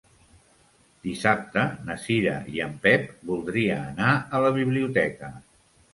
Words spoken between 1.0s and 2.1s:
Dissabte na